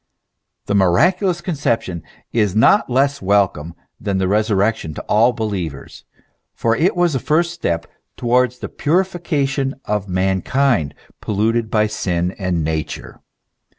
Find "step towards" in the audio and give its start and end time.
7.53-8.57